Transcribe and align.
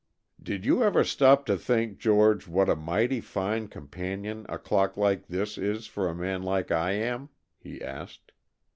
"Did 0.41 0.65
you 0.65 0.81
ever 0.81 1.03
stop 1.03 1.45
to 1.45 1.55
think, 1.55 1.99
George, 1.99 2.47
what 2.47 2.69
a 2.69 2.75
mighty 2.75 3.21
fine 3.21 3.67
companion 3.67 4.47
a 4.49 4.57
clock 4.57 4.97
like 4.97 5.27
this 5.27 5.59
is 5.59 5.85
for 5.85 6.09
a 6.09 6.15
man 6.15 6.41
like 6.41 6.71
I 6.71 6.93
am?" 6.93 7.29
he 7.59 7.83
asked. 7.83 8.31